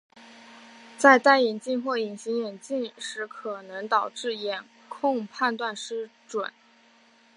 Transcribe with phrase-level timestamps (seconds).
[0.97, 6.51] 在戴眼镜或隐形眼镜时可能导致眼控判断失准。